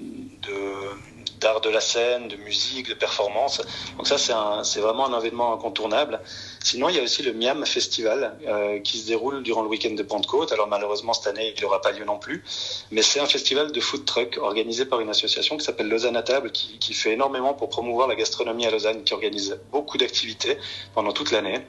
d'art 1.39 1.61
de 1.61 1.69
la 1.69 1.81
scène, 1.81 2.27
de 2.27 2.35
musique, 2.35 2.89
de 2.89 2.93
performance. 2.93 3.61
Donc 3.97 4.07
ça, 4.07 4.17
c'est 4.63 4.79
vraiment 4.79 5.07
un 5.07 5.19
événement 5.19 5.53
incontournable. 5.53 6.19
Sinon, 6.63 6.89
il 6.89 6.95
y 6.95 6.99
a 6.99 7.03
aussi 7.03 7.23
le 7.23 7.33
Miam 7.33 7.65
Festival 7.65 8.37
euh, 8.47 8.79
qui 8.79 8.99
se 8.99 9.07
déroule 9.07 9.43
durant 9.43 9.61
le 9.61 9.69
week-end 9.69 9.91
de 9.91 10.03
Pentecôte. 10.03 10.51
Alors 10.51 10.67
malheureusement, 10.67 11.13
cette 11.13 11.27
année, 11.27 11.53
il 11.55 11.61
n'aura 11.61 11.81
pas 11.81 11.91
lieu 11.91 12.05
non 12.05 12.19
plus. 12.19 12.43
Mais 12.91 13.01
c'est 13.01 13.19
un 13.19 13.25
festival 13.25 13.71
de 13.71 13.79
food 13.79 14.05
truck 14.05 14.37
organisé 14.41 14.85
par 14.85 14.99
une 14.99 15.09
association 15.09 15.57
qui 15.57 15.65
s'appelle 15.65 15.87
Lausanne 15.87 16.17
à 16.17 16.23
table, 16.23 16.51
qui, 16.51 16.77
qui 16.79 16.93
fait 16.93 17.13
énormément 17.13 17.53
pour 17.53 17.69
promouvoir 17.69 18.07
la 18.07 18.15
gastronomie 18.15 18.65
à 18.65 18.71
Lausanne, 18.71 19.03
qui 19.03 19.13
organise 19.13 19.59
beaucoup 19.71 19.97
d'activités 19.97 20.57
pendant 20.93 21.11
toute 21.11 21.31
l'année. 21.31 21.65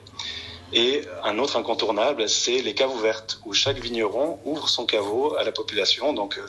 Et 0.72 1.02
un 1.24 1.38
autre 1.38 1.56
incontournable, 1.56 2.28
c'est 2.28 2.62
les 2.62 2.74
caves 2.74 2.94
ouvertes, 2.94 3.40
où 3.44 3.52
chaque 3.52 3.78
vigneron 3.78 4.38
ouvre 4.44 4.68
son 4.68 4.86
caveau 4.86 5.34
à 5.36 5.42
la 5.42 5.50
population. 5.50 6.12
Donc 6.12 6.38
euh, 6.38 6.42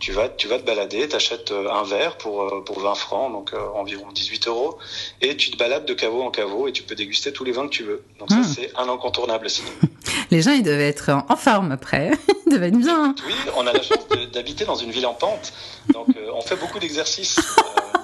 tu 0.00 0.12
vas, 0.12 0.28
tu 0.28 0.48
vas 0.48 0.58
te 0.58 0.64
balader, 0.64 1.08
tu 1.08 1.14
achètes 1.14 1.52
euh, 1.52 1.70
un 1.70 1.84
verre 1.84 2.16
pour, 2.16 2.42
euh, 2.42 2.64
pour 2.64 2.80
20 2.80 2.94
francs, 2.96 3.32
donc 3.32 3.52
environ 3.74 4.06
18 4.12 4.48
euros, 4.48 4.78
et 5.20 5.36
tu 5.36 5.50
te 5.50 5.56
balades 5.56 5.86
de 5.86 5.94
caveau 5.94 6.22
en 6.22 6.30
caveau 6.30 6.66
et 6.66 6.72
tu 6.72 6.82
peux 6.82 6.96
déguster 6.96 7.32
tous 7.32 7.44
les 7.44 7.52
vins 7.52 7.66
que 7.66 7.72
tu 7.72 7.84
veux. 7.84 8.02
Donc 8.18 8.30
ça, 8.30 8.38
hmm. 8.38 8.44
c'est 8.44 8.72
un 8.76 8.88
incontournable 8.88 9.46
aussi. 9.46 9.62
Les 10.30 10.42
gens, 10.42 10.52
ils 10.52 10.62
devaient 10.62 10.88
être 10.88 11.10
en 11.10 11.36
forme 11.36 11.72
après. 11.72 12.10
Ils 12.46 12.52
devaient 12.52 12.68
être 12.68 12.78
bien. 12.78 13.14
Oui, 13.26 13.34
on 13.56 13.66
a 13.66 13.72
la 13.72 13.82
chance 13.82 14.06
d'habiter 14.32 14.64
dans 14.64 14.74
une 14.74 14.90
ville 14.90 15.06
en 15.06 15.14
pente, 15.14 15.52
donc 15.92 16.08
on 16.34 16.40
fait 16.40 16.56
beaucoup 16.56 16.78
d'exercices. 16.78 17.38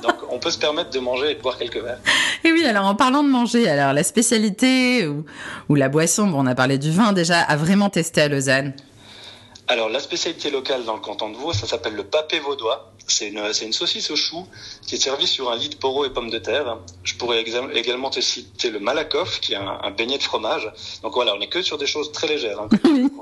Donc 0.03 0.17
on 0.29 0.39
peut 0.39 0.51
se 0.51 0.59
permettre 0.59 0.91
de 0.91 1.01
manger 1.01 1.31
et 1.31 1.35
de 1.35 1.41
boire 1.41 1.57
quelques 1.57 1.79
verres. 1.79 2.01
Et 2.47 2.53
oui, 2.53 2.65
alors 2.67 2.85
en 2.85 2.95
parlant 2.95 3.23
de 3.23 3.29
manger, 3.29 3.69
alors 3.69 3.95
la 3.95 4.03
spécialité 4.03 5.07
ou, 5.07 5.25
ou 5.71 5.75
la 5.75 5.89
boisson, 5.89 6.27
bon, 6.27 6.43
on 6.43 6.47
a 6.47 6.55
parlé 6.55 6.77
du 6.77 6.91
vin 6.91 7.15
déjà, 7.15 7.41
à 7.41 7.57
vraiment 7.57 7.89
tester 7.89 8.21
à 8.21 8.29
Lausanne 8.29 8.75
alors, 9.67 9.89
la 9.89 10.01
spécialité 10.01 10.51
locale 10.51 10.85
dans 10.85 10.95
le 10.95 11.01
canton 11.01 11.31
de 11.31 11.37
Vaud, 11.37 11.55
ça 11.55 11.67
s'appelle 11.67 11.95
le 11.95 12.05
papé 12.05 12.39
vaudois. 12.39 12.93
C'est 13.07 13.29
une, 13.29 13.39
une, 13.39 13.73
saucisse 13.73 14.11
au 14.11 14.17
chou 14.17 14.47
qui 14.87 14.95
est 14.95 14.99
servie 14.99 15.27
sur 15.27 15.51
un 15.51 15.57
lit 15.57 15.71
de 15.71 15.77
poros 15.77 16.05
et 16.05 16.11
pommes 16.11 16.31
de 16.31 16.39
terre. 16.39 16.79
Je 17.03 17.15
pourrais 17.15 17.43
également 17.43 18.11
te 18.11 18.21
citer 18.21 18.71
le 18.71 18.79
malakoff, 18.79 19.41
qui 19.41 19.55
est 19.55 19.57
un, 19.57 19.91
beignet 19.91 20.19
de 20.19 20.23
fromage. 20.23 20.71
Donc 21.03 21.15
voilà, 21.15 21.35
on 21.35 21.41
est 21.41 21.49
que 21.49 21.63
sur 21.63 21.79
des 21.79 21.87
choses 21.87 22.13
très 22.13 22.27
légères. 22.27 22.61
Hein, 22.61 22.69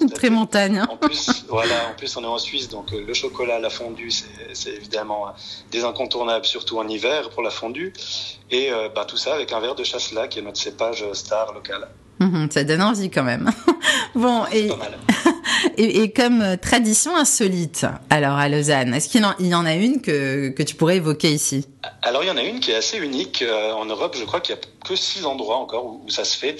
très 0.14 0.30
montagne. 0.30 0.78
Hein. 0.78 0.88
En 0.90 0.96
plus, 0.96 1.44
voilà, 1.48 1.90
en 1.90 1.94
plus 1.94 2.16
on 2.16 2.24
est 2.24 2.26
en 2.26 2.38
Suisse, 2.38 2.68
donc 2.68 2.92
euh, 2.92 3.04
le 3.04 3.14
chocolat, 3.14 3.58
la 3.60 3.70
fondue, 3.70 4.10
c'est 4.52 4.74
évidemment 4.74 5.32
des 5.70 5.84
incontournables, 5.84 6.44
surtout 6.44 6.78
en 6.78 6.88
hiver 6.88 7.30
pour 7.30 7.42
la 7.42 7.50
fondue. 7.50 7.92
Et 8.50 8.72
euh, 8.72 8.88
bah, 8.88 9.04
tout 9.04 9.16
ça 9.16 9.34
avec 9.34 9.52
un 9.52 9.60
verre 9.60 9.76
de 9.76 9.84
chasselas, 9.84 10.28
qui 10.28 10.40
est 10.40 10.42
notre 10.42 10.60
cépage 10.60 11.04
star 11.12 11.52
local. 11.52 11.88
Mhm, 12.20 12.50
ça 12.50 12.64
donne 12.64 12.82
envie 12.82 13.10
quand 13.10 13.24
même. 13.24 13.50
bon, 14.14 14.44
et, 14.52 14.70
et, 15.76 16.02
et, 16.02 16.12
comme 16.12 16.40
euh, 16.40 16.56
tradition 16.56 17.16
insolite, 17.16 17.86
alors 18.10 18.36
à 18.36 18.48
Lausanne, 18.48 18.94
est-ce 18.94 19.08
qu'il 19.08 19.22
y 19.40 19.54
en 19.54 19.66
a 19.66 19.74
une 19.74 20.00
que, 20.00 20.50
que 20.50 20.62
tu 20.62 20.74
pourrais 20.76 20.96
évoquer 20.96 21.30
ici? 21.32 21.66
Alors 22.02 22.22
il 22.22 22.28
y 22.28 22.30
en 22.30 22.36
a 22.36 22.42
une 22.42 22.60
qui 22.60 22.70
est 22.70 22.76
assez 22.76 22.98
unique. 22.98 23.42
Euh, 23.42 23.72
en 23.72 23.86
Europe, 23.86 24.16
je 24.18 24.24
crois 24.24 24.40
qu'il 24.40 24.54
n'y 24.54 24.60
a 24.60 24.64
que 24.86 24.96
six 24.96 25.24
endroits 25.24 25.56
encore 25.56 25.86
où, 25.86 26.04
ça 26.08 26.24
se 26.24 26.36
fait. 26.36 26.56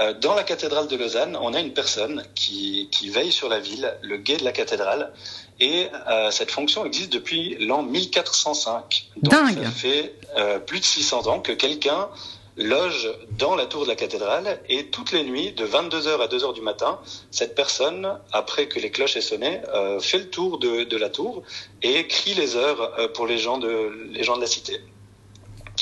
Euh, 0.00 0.12
dans 0.14 0.34
la 0.34 0.42
cathédrale 0.42 0.88
de 0.88 0.96
Lausanne, 0.96 1.38
on 1.40 1.54
a 1.54 1.60
une 1.60 1.72
personne 1.72 2.22
qui, 2.34 2.88
qui 2.90 3.08
veille 3.08 3.32
sur 3.32 3.48
la 3.48 3.60
ville, 3.60 3.94
le 4.02 4.18
guet 4.18 4.36
de 4.36 4.44
la 4.44 4.52
cathédrale. 4.52 5.12
Et 5.58 5.88
cette 6.32 6.50
fonction 6.50 6.84
existe 6.84 7.10
depuis 7.10 7.56
l'an 7.60 7.82
1405. 7.82 9.08
Donc 9.22 9.32
Dingue. 9.32 9.64
ça 9.64 9.70
fait 9.70 10.12
plus 10.66 10.80
de 10.80 10.84
600 10.84 11.28
ans 11.28 11.40
que 11.40 11.52
quelqu'un 11.52 12.08
loge 12.56 13.10
dans 13.38 13.54
la 13.54 13.66
tour 13.66 13.82
de 13.82 13.88
la 13.88 13.96
cathédrale 13.96 14.60
et 14.68 14.86
toutes 14.86 15.12
les 15.12 15.24
nuits, 15.24 15.52
de 15.52 15.66
22h 15.66 16.20
à 16.20 16.26
2h 16.26 16.54
du 16.54 16.62
matin, 16.62 16.98
cette 17.30 17.54
personne, 17.54 18.18
après 18.32 18.66
que 18.66 18.80
les 18.80 18.90
cloches 18.90 19.16
aient 19.16 19.20
sonné, 19.20 19.60
euh, 19.74 20.00
fait 20.00 20.18
le 20.18 20.30
tour 20.30 20.58
de, 20.58 20.84
de, 20.84 20.96
la 20.96 21.10
tour 21.10 21.42
et 21.82 22.06
crie 22.06 22.34
les 22.34 22.56
heures 22.56 22.98
euh, 22.98 23.08
pour 23.08 23.26
les 23.26 23.38
gens, 23.38 23.58
de, 23.58 24.08
les 24.10 24.24
gens 24.24 24.36
de 24.36 24.40
la 24.40 24.46
cité. 24.46 24.80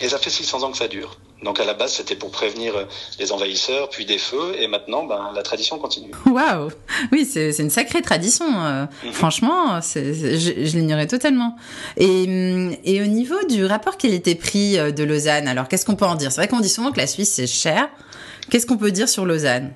Et 0.00 0.08
ça 0.08 0.18
fait 0.18 0.30
600 0.30 0.62
ans 0.64 0.72
que 0.72 0.76
ça 0.78 0.88
dure. 0.88 1.16
Donc 1.44 1.60
à 1.60 1.64
la 1.64 1.74
base, 1.74 1.92
c'était 1.92 2.16
pour 2.16 2.30
prévenir 2.30 2.76
euh, 2.76 2.84
les 3.18 3.30
envahisseurs, 3.32 3.90
puis 3.90 4.06
des 4.06 4.18
feux, 4.18 4.54
et 4.58 4.66
maintenant, 4.66 5.04
ben, 5.04 5.30
la 5.34 5.42
tradition 5.42 5.78
continue. 5.78 6.10
Waouh 6.26 6.70
Oui, 7.12 7.24
c'est 7.30 7.58
une 7.58 7.70
sacrée 7.70 8.02
tradition. 8.02 8.46
Euh, 8.46 8.86
mhm. 9.04 9.12
Franchement, 9.12 9.80
je, 9.80 10.00
je 10.12 10.76
l'ignorais 10.76 11.06
totalement. 11.06 11.56
Et, 11.96 12.26
mm, 12.26 12.76
et 12.84 13.02
au 13.02 13.06
niveau 13.06 13.42
du 13.48 13.64
rapport 13.66 13.98
qu'il 13.98 14.14
était 14.14 14.34
pris 14.34 14.78
euh, 14.78 14.90
de 14.90 15.04
Lausanne, 15.04 15.46
alors 15.46 15.68
qu'est-ce 15.68 15.84
qu'on 15.84 15.96
peut 15.96 16.06
en 16.06 16.14
dire? 16.14 16.32
C'est 16.32 16.40
vrai 16.40 16.48
qu'on 16.48 16.60
dit 16.60 16.68
souvent 16.68 16.90
que 16.92 16.98
la 16.98 17.06
Suisse, 17.06 17.32
c'est 17.32 17.46
cher. 17.46 17.88
Qu'est-ce 18.50 18.66
qu'on 18.66 18.78
peut 18.78 18.90
dire 18.90 19.08
sur 19.08 19.26
Lausanne? 19.26 19.74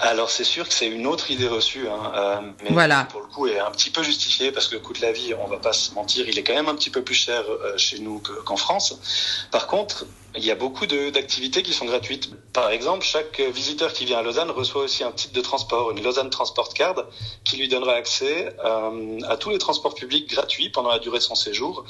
Alors 0.00 0.30
c'est 0.30 0.44
sûr 0.44 0.68
que 0.68 0.74
c'est 0.74 0.86
une 0.86 1.06
autre 1.06 1.30
idée 1.30 1.48
reçue, 1.48 1.88
hein, 1.88 2.12
euh, 2.14 2.40
mais 2.62 2.70
voilà. 2.70 3.08
pour 3.10 3.20
le 3.20 3.26
coup 3.26 3.48
est 3.48 3.58
un 3.58 3.70
petit 3.72 3.90
peu 3.90 4.04
justifiée 4.04 4.52
parce 4.52 4.68
que 4.68 4.74
le 4.74 4.80
coût 4.80 4.92
de 4.92 5.00
la 5.00 5.10
vie, 5.10 5.34
on 5.34 5.48
va 5.48 5.56
pas 5.56 5.72
se 5.72 5.92
mentir, 5.92 6.28
il 6.28 6.38
est 6.38 6.44
quand 6.44 6.54
même 6.54 6.68
un 6.68 6.76
petit 6.76 6.90
peu 6.90 7.02
plus 7.02 7.16
cher 7.16 7.42
euh, 7.48 7.76
chez 7.76 7.98
nous 7.98 8.22
qu'en 8.44 8.56
France. 8.56 9.48
Par 9.50 9.66
contre, 9.66 10.06
il 10.36 10.44
y 10.44 10.50
a 10.50 10.54
beaucoup 10.54 10.86
d'activités 10.86 11.62
qui 11.62 11.72
sont 11.72 11.86
gratuites. 11.86 12.30
Par 12.52 12.70
exemple, 12.70 13.04
chaque 13.04 13.40
visiteur 13.40 13.92
qui 13.92 14.04
vient 14.04 14.18
à 14.18 14.22
Lausanne 14.22 14.50
reçoit 14.50 14.82
aussi 14.82 15.02
un 15.02 15.10
titre 15.10 15.32
de 15.32 15.40
transport, 15.40 15.90
une 15.90 16.02
Lausanne 16.02 16.30
Transport 16.30 16.74
Card, 16.74 17.04
qui 17.44 17.56
lui 17.56 17.68
donnera 17.68 17.94
accès 17.94 18.54
euh, 18.64 19.20
à 19.26 19.36
tous 19.36 19.50
les 19.50 19.58
transports 19.58 19.94
publics 19.94 20.28
gratuits 20.28 20.68
pendant 20.68 20.90
la 20.90 20.98
durée 20.98 21.18
de 21.18 21.22
son 21.22 21.34
séjour, 21.34 21.84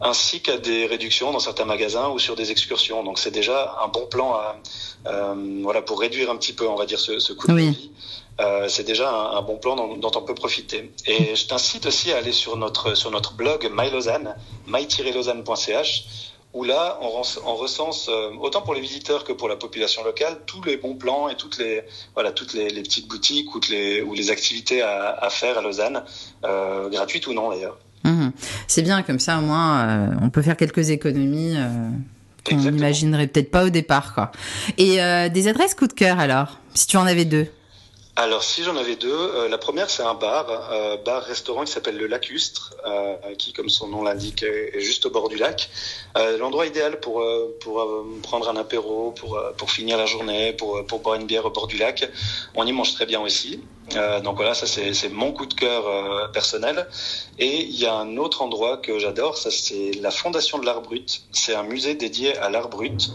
ainsi 0.00 0.40
qu'à 0.40 0.58
des 0.58 0.86
réductions 0.86 1.30
dans 1.30 1.38
certains 1.38 1.64
magasins 1.64 2.08
ou 2.08 2.18
sur 2.18 2.34
des 2.34 2.50
excursions. 2.50 3.04
Donc 3.04 3.18
c'est 3.18 3.30
déjà 3.30 3.76
un 3.82 3.88
bon 3.88 4.06
plan 4.06 4.34
à, 4.34 4.56
euh, 5.06 5.60
voilà, 5.62 5.80
pour 5.80 6.00
réduire 6.00 6.30
un 6.30 6.36
petit 6.36 6.52
peu, 6.52 6.68
on 6.68 6.76
va 6.76 6.86
dire, 6.86 6.98
ce, 6.98 7.18
ce 7.20 7.32
coût 7.32 7.46
de 7.48 7.54
vie. 7.54 7.90
Euh, 8.40 8.66
c'est 8.68 8.82
déjà 8.82 9.10
un, 9.10 9.36
un, 9.36 9.42
bon 9.42 9.58
plan 9.58 9.76
dont, 9.76 9.96
dont, 9.96 10.10
on 10.16 10.22
peut 10.22 10.34
profiter. 10.34 10.90
Et 11.06 11.36
je 11.36 11.46
t'incite 11.46 11.86
aussi 11.86 12.12
à 12.12 12.16
aller 12.16 12.32
sur 12.32 12.56
notre, 12.56 12.94
sur 12.94 13.12
notre 13.12 13.34
blog 13.34 13.70
MyLausanne, 13.72 14.34
my-lausanne.ch, 14.66 16.04
où 16.54 16.62
là, 16.62 16.98
on, 17.02 17.22
on 17.46 17.54
recense, 17.56 18.08
euh, 18.08 18.30
autant 18.40 18.62
pour 18.62 18.74
les 18.74 18.80
visiteurs 18.80 19.24
que 19.24 19.32
pour 19.32 19.48
la 19.48 19.56
population 19.56 20.04
locale, 20.04 20.38
tous 20.46 20.62
les 20.62 20.76
bons 20.76 20.94
plans 20.94 21.28
et 21.28 21.34
toutes 21.34 21.58
les, 21.58 21.82
voilà, 22.14 22.30
toutes 22.30 22.54
les, 22.54 22.70
les 22.70 22.82
petites 22.82 23.08
boutiques 23.08 23.54
ou, 23.54 23.60
les, 23.70 24.02
ou 24.02 24.14
les 24.14 24.30
activités 24.30 24.80
à, 24.80 25.10
à 25.20 25.30
faire 25.30 25.58
à 25.58 25.62
Lausanne, 25.62 26.04
euh, 26.44 26.88
gratuites 26.88 27.26
ou 27.26 27.34
non 27.34 27.50
d'ailleurs. 27.50 27.76
Mmh. 28.04 28.28
C'est 28.68 28.82
bien, 28.82 29.02
comme 29.02 29.18
ça 29.18 29.38
au 29.38 29.42
moins, 29.42 29.88
euh, 29.88 30.06
on 30.22 30.30
peut 30.30 30.42
faire 30.42 30.56
quelques 30.56 30.90
économies 30.90 31.56
qu'on 32.48 32.56
n'imaginerait 32.56 33.26
peut-être 33.26 33.50
pas 33.50 33.64
au 33.64 33.70
départ. 33.70 34.14
Quoi. 34.14 34.30
Et 34.78 34.98
des 35.30 35.48
adresses 35.48 35.74
coup 35.74 35.86
de 35.86 35.94
cœur 35.94 36.20
alors, 36.20 36.60
si 36.74 36.86
tu 36.86 36.98
en 36.98 37.06
avais 37.06 37.24
deux 37.24 37.48
alors 38.16 38.44
si 38.44 38.62
j'en 38.62 38.76
avais 38.76 38.94
deux, 38.94 39.10
euh, 39.10 39.48
la 39.48 39.58
première 39.58 39.90
c'est 39.90 40.04
un 40.04 40.14
bar, 40.14 40.46
euh, 40.70 40.96
bar-restaurant 40.96 41.64
qui 41.64 41.72
s'appelle 41.72 41.96
le 41.96 42.06
Lacustre, 42.06 42.72
euh, 42.86 43.16
qui 43.36 43.52
comme 43.52 43.68
son 43.68 43.88
nom 43.88 44.04
l'indique 44.04 44.44
est, 44.44 44.78
juste 44.78 45.06
au 45.06 45.10
bord 45.10 45.28
du 45.28 45.36
lac. 45.36 45.68
Euh, 46.16 46.38
l'endroit 46.38 46.66
idéal 46.66 47.00
pour 47.00 47.24
pour 47.60 47.84
prendre 48.22 48.48
un 48.48 48.56
apéro, 48.56 49.10
pour 49.10 49.40
pour 49.56 49.70
finir 49.72 49.98
la 49.98 50.06
journée, 50.06 50.52
pour 50.52 50.86
pour 50.86 51.00
boire 51.00 51.16
une 51.16 51.26
bière 51.26 51.44
au 51.44 51.50
bord 51.50 51.66
du 51.66 51.76
lac. 51.76 52.08
On 52.54 52.64
y 52.64 52.72
mange 52.72 52.94
très 52.94 53.06
bien 53.06 53.20
aussi. 53.20 53.60
donc 54.22 54.36
voilà, 54.36 54.54
ça 54.54 54.66
c'est 54.68 55.08
mon 55.08 55.32
coup 55.32 55.46
de 55.46 55.54
cœur 55.54 56.30
personnel. 56.30 56.86
Et 57.40 57.62
il 57.62 57.76
y 57.76 57.86
a 57.86 57.94
un 57.94 58.16
autre 58.16 58.42
endroit 58.42 58.76
que 58.76 59.00
j'adore, 59.00 59.36
ça 59.36 59.50
c'est 59.50 59.90
la 60.00 60.12
Fondation 60.12 60.58
de 60.58 60.66
l'Art 60.66 60.82
Brut. 60.82 61.22
C'est 61.32 61.56
un 61.56 61.64
musée 61.64 61.96
dédié 61.96 62.36
à 62.38 62.48
l'art 62.48 62.68
brut. 62.68 63.10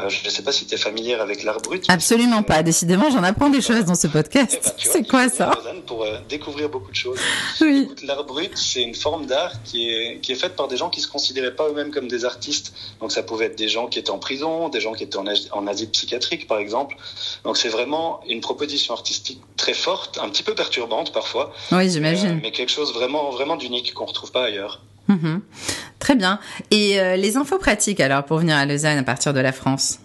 Euh, 0.00 0.08
je 0.08 0.24
ne 0.24 0.30
sais 0.30 0.42
pas 0.42 0.50
si 0.50 0.66
tu 0.66 0.74
es 0.74 0.78
familière 0.78 1.20
avec 1.20 1.44
l'art 1.44 1.60
brut. 1.60 1.84
Absolument 1.88 2.42
pas. 2.42 2.62
Décidément, 2.62 3.10
j'en 3.10 3.22
apprends 3.22 3.48
des 3.48 3.60
choses 3.60 3.84
dans 3.84 3.94
ce 3.94 4.08
podcast. 4.08 4.58
Eh 4.60 4.68
ben, 4.68 4.72
c'est 4.78 5.08
quoi 5.08 5.28
ça 5.28 5.52
Pour 5.86 6.02
euh, 6.02 6.18
découvrir 6.28 6.68
beaucoup 6.68 6.90
de 6.90 6.96
choses. 6.96 7.18
Oui. 7.60 7.88
L'art 8.02 8.24
brut, 8.24 8.50
c'est 8.56 8.82
une 8.82 8.94
forme 8.94 9.26
d'art 9.26 9.52
qui 9.62 9.88
est, 9.88 10.20
qui 10.20 10.32
est 10.32 10.36
faite 10.36 10.56
par 10.56 10.66
des 10.68 10.76
gens 10.76 10.90
qui 10.90 11.00
se 11.00 11.06
considéraient 11.08 11.54
pas 11.54 11.68
eux-mêmes 11.68 11.92
comme 11.92 12.08
des 12.08 12.24
artistes. 12.24 12.74
Donc 13.00 13.12
ça 13.12 13.22
pouvait 13.22 13.46
être 13.46 13.56
des 13.56 13.68
gens 13.68 13.86
qui 13.86 13.98
étaient 14.00 14.10
en 14.10 14.18
prison, 14.18 14.68
des 14.68 14.80
gens 14.80 14.92
qui 14.92 15.04
étaient 15.04 15.16
en, 15.16 15.24
en 15.52 15.66
asile 15.66 15.90
psychiatrique, 15.90 16.46
par 16.48 16.58
exemple. 16.58 16.96
Donc 17.44 17.56
c'est 17.56 17.68
vraiment 17.68 18.20
une 18.28 18.40
proposition 18.40 18.94
artistique 18.94 19.40
très 19.56 19.74
forte, 19.74 20.18
un 20.20 20.28
petit 20.28 20.42
peu 20.42 20.54
perturbante 20.54 21.12
parfois. 21.12 21.52
Oui, 21.70 21.88
j'imagine. 21.88 22.30
Euh, 22.30 22.40
mais 22.42 22.50
quelque 22.50 22.72
chose 22.72 22.92
vraiment, 22.92 23.30
vraiment 23.30 23.56
d'unique 23.56 23.94
qu'on 23.94 24.06
retrouve 24.06 24.32
pas 24.32 24.44
ailleurs. 24.46 24.80
Mmh. 25.08 25.38
Très 25.98 26.14
bien. 26.14 26.38
Et 26.70 27.00
euh, 27.00 27.16
les 27.16 27.36
infos 27.36 27.58
pratiques 27.58 28.00
alors 28.00 28.24
pour 28.24 28.38
venir 28.38 28.56
à 28.56 28.66
Lausanne 28.66 28.98
à 28.98 29.02
partir 29.02 29.32
de 29.32 29.40
la 29.40 29.52
France? 29.52 30.00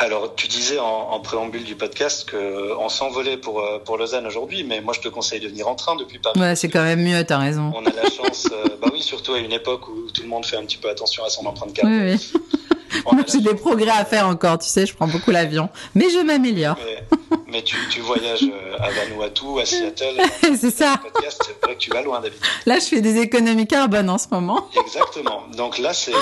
Alors, 0.00 0.36
tu 0.36 0.46
disais 0.46 0.78
en, 0.78 0.84
en, 0.84 1.18
préambule 1.18 1.64
du 1.64 1.74
podcast 1.74 2.30
qu'on 2.30 2.88
s'envolait 2.88 3.36
pour, 3.36 3.60
euh, 3.60 3.80
pour 3.84 3.98
Lausanne 3.98 4.28
aujourd'hui, 4.28 4.62
mais 4.62 4.80
moi 4.80 4.94
je 4.94 5.00
te 5.00 5.08
conseille 5.08 5.40
de 5.40 5.48
venir 5.48 5.66
en 5.66 5.74
train 5.74 5.96
depuis 5.96 6.20
Paris. 6.20 6.38
Ouais, 6.38 6.54
c'est 6.54 6.68
quand 6.68 6.84
même 6.84 7.02
mieux, 7.02 7.24
t'as 7.24 7.38
raison. 7.38 7.72
On 7.74 7.84
a 7.84 7.90
la 7.90 8.08
chance, 8.08 8.46
euh, 8.52 8.68
bah 8.80 8.90
oui, 8.92 9.02
surtout 9.02 9.32
à 9.32 9.38
une 9.40 9.50
époque 9.50 9.88
où 9.88 10.08
tout 10.12 10.22
le 10.22 10.28
monde 10.28 10.46
fait 10.46 10.56
un 10.56 10.62
petit 10.62 10.76
peu 10.76 10.88
attention 10.88 11.24
à 11.24 11.30
son 11.30 11.44
empreinte 11.46 11.72
carbone. 11.72 12.00
Oui, 12.00 12.30
oui. 12.32 13.02
Moi, 13.12 13.24
j'ai 13.32 13.40
des 13.40 13.54
progrès 13.54 13.90
à 13.90 14.04
faire 14.04 14.28
encore, 14.28 14.58
tu 14.58 14.68
sais, 14.68 14.86
je 14.86 14.94
prends 14.94 15.08
beaucoup 15.08 15.32
l'avion, 15.32 15.68
mais 15.96 16.10
je 16.10 16.20
m'améliore. 16.20 16.76
Mais 16.84 17.17
tu, 17.64 17.76
tu, 17.90 18.00
voyages 18.00 18.44
euh, 18.44 18.76
à 18.78 18.90
Vanuatu, 18.90 19.60
à 19.60 19.64
Seattle. 19.66 20.20
c'est 20.56 20.70
ça. 20.70 21.00
C'est 21.30 21.60
vrai 21.62 21.74
que 21.74 21.78
tu 21.78 21.90
vas 21.90 22.02
loin 22.02 22.20
d'habitude. 22.20 22.44
Là, 22.66 22.78
je 22.78 22.84
fais 22.84 23.00
des 23.00 23.18
économies 23.18 23.66
carbone 23.66 24.10
en 24.10 24.18
ce 24.18 24.26
moment. 24.30 24.68
Exactement. 24.80 25.42
Donc 25.56 25.78
là, 25.78 25.92
c'est 25.92 26.12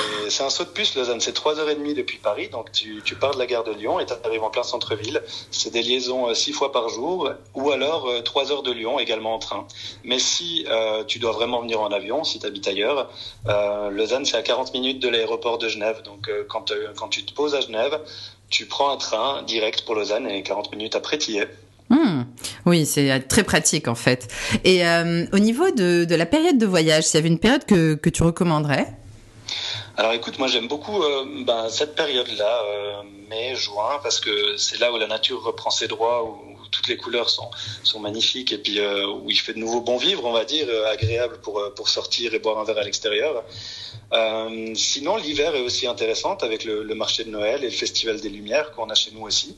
un 0.41 0.51
saut 0.51 0.65
de 0.65 0.71
puce, 0.71 0.95
Lausanne. 0.95 1.21
C'est 1.21 1.37
3h30 1.37 1.95
depuis 1.95 2.19
Paris. 2.19 2.49
Donc 2.49 2.73
tu, 2.73 3.03
tu 3.05 3.15
pars 3.15 3.35
de 3.35 3.39
la 3.39 3.47
gare 3.47 3.65
de 3.65 3.73
Lyon 3.73 4.01
et 4.01 4.07
tu 4.07 4.13
arrives 4.25 4.45
en 4.45 4.51
plein 4.51 4.63
centre-ville. 4.63 5.23
C'est 5.51 5.73
des 5.73 5.83
liaisons 5.83 6.33
6 6.33 6.51
euh, 6.51 6.55
fois 6.55 6.73
par 6.73 6.89
jour 6.89 7.31
ou 7.55 7.71
alors 7.71 8.09
3 8.25 8.51
euh, 8.51 8.55
heures 8.55 8.63
de 8.63 8.73
Lyon 8.73 8.99
également 8.99 9.35
en 9.35 9.39
train. 9.39 9.67
Mais 10.05 10.19
si 10.19 10.67
euh, 10.69 11.05
tu 11.05 11.19
dois 11.19 11.33
vraiment 11.33 11.61
venir 11.61 11.81
en 11.81 11.91
avion, 11.91 12.25
si 12.25 12.39
tu 12.39 12.47
habites 12.47 12.69
ailleurs, 12.69 13.11
euh, 13.49 13.91
Lausanne, 13.91 14.25
c'est 14.25 14.37
à 14.37 14.43
40 14.43 14.73
minutes 14.75 15.01
de 15.01 15.09
l'aéroport 15.09 15.59
de 15.59 15.69
Genève. 15.69 16.03
Donc 16.03 16.29
euh, 16.29 16.45
quand, 16.49 16.73
quand 16.97 17.09
tu 17.09 17.25
te 17.25 17.33
poses 17.33 17.55
à 17.55 17.61
Genève, 17.61 18.01
tu 18.51 18.67
prends 18.67 18.93
un 18.93 18.97
train 18.97 19.43
direct 19.43 19.85
pour 19.85 19.95
Lausanne 19.95 20.29
et 20.29 20.43
40 20.43 20.73
minutes 20.73 20.95
après, 20.95 21.19
tu 21.19 21.33
y 21.33 21.39
es. 21.39 21.49
Mmh. 21.89 22.23
Oui, 22.67 22.85
c'est 22.85 23.29
très 23.29 23.45
pratique 23.45 23.87
en 23.87 23.95
fait. 23.95 24.29
Et 24.65 24.87
euh, 24.87 25.25
au 25.33 25.39
niveau 25.39 25.71
de, 25.71 26.05
de, 26.05 26.15
la 26.15 26.27
période 26.27 26.59
de 26.59 26.67
voyage, 26.67 27.05
s'il 27.05 27.19
y 27.19 27.19
avait 27.19 27.29
une 27.29 27.39
période 27.39 27.65
que, 27.65 27.95
que 27.95 28.11
tu 28.11 28.23
recommanderais? 28.23 28.89
Alors 29.97 30.13
écoute, 30.13 30.39
moi 30.39 30.49
j'aime 30.49 30.69
beaucoup 30.69 31.03
euh, 31.03 31.25
ben, 31.47 31.69
cette 31.69 31.95
période-là, 31.95 32.61
euh, 32.65 33.03
mai, 33.31 33.55
juin, 33.55 33.99
parce 34.03 34.21
que 34.21 34.57
c'est 34.57 34.79
là 34.79 34.93
où 34.93 34.99
la 34.99 35.07
nature 35.07 35.43
reprend 35.43 35.71
ses 35.71 35.87
droits, 35.87 36.25
où, 36.25 36.56
où 36.67 36.69
toutes 36.71 36.89
les 36.89 36.97
couleurs 36.97 37.31
sont, 37.31 37.51
sont 37.83 38.01
magnifiques 38.01 38.53
et 38.53 38.59
puis 38.59 38.79
euh, 38.81 39.07
où 39.07 39.31
il 39.31 39.39
fait 39.39 39.55
de 39.55 39.59
nouveau 39.59 39.81
bon 39.81 39.97
vivre, 39.97 40.25
on 40.25 40.33
va 40.33 40.45
dire, 40.45 40.67
euh, 40.69 40.93
agréable 40.93 41.39
pour, 41.41 41.59
euh, 41.61 41.71
pour 41.75 41.89
sortir 41.89 42.35
et 42.35 42.39
boire 42.39 42.59
un 42.59 42.65
verre 42.65 42.79
à 42.79 42.83
l'extérieur. 42.83 43.45
Euh, 44.13 44.75
sinon, 44.75 45.17
l'hiver 45.17 45.55
est 45.55 45.63
aussi 45.63 45.87
intéressante 45.87 46.43
avec 46.43 46.65
le, 46.65 46.83
le, 46.83 46.95
marché 46.95 47.25
de 47.25 47.31
Noël 47.31 47.63
et 47.65 47.71
le 47.71 47.79
festival 47.85 48.21
des 48.21 48.29
Lumières 48.29 48.73
qu'on 48.73 48.89
a 48.91 48.95
chez 48.95 49.11
nous 49.13 49.23
aussi. 49.23 49.57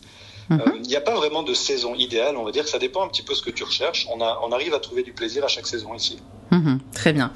Il 0.51 0.57
mm 0.57 0.61
-hmm. 0.61 0.81
n'y 0.89 0.97
a 0.97 1.03
pas 1.11 1.15
vraiment 1.15 1.43
de 1.43 1.55
saison 1.69 1.93
idéale, 2.07 2.35
on 2.41 2.45
va 2.49 2.53
dire 2.59 2.67
ça 2.75 2.79
dépend 2.79 3.03
un 3.07 3.11
petit 3.13 3.25
peu 3.29 3.35
ce 3.39 3.43
que 3.47 3.53
tu 3.59 3.65
recherches. 3.65 4.03
On, 4.15 4.19
a, 4.29 4.31
on 4.47 4.51
arrive 4.57 4.73
à 4.79 4.81
trouver 4.87 5.03
du 5.09 5.13
plaisir 5.21 5.41
à 5.45 5.51
chaque 5.55 5.69
saison 5.75 5.91
ici. 6.01 6.17
Mmh, 6.51 6.79
très 6.99 7.13
bien. 7.13 7.33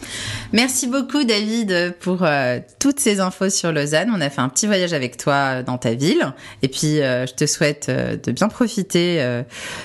Merci 0.52 0.88
beaucoup 0.88 1.22
David 1.22 1.94
pour 2.00 2.24
euh, 2.24 2.58
toutes 2.80 2.98
ces 2.98 3.20
infos 3.20 3.48
sur 3.48 3.70
Lausanne. 3.70 4.10
On 4.14 4.20
a 4.20 4.28
fait 4.28 4.40
un 4.40 4.48
petit 4.48 4.66
voyage 4.66 4.92
avec 4.92 5.16
toi 5.16 5.62
dans 5.62 5.78
ta 5.78 5.94
ville 5.94 6.32
et 6.62 6.68
puis 6.68 7.00
euh, 7.00 7.26
je 7.26 7.32
te 7.32 7.46
souhaite 7.46 7.86
euh, 7.88 8.16
de 8.16 8.32
bien 8.32 8.48
profiter 8.48 9.22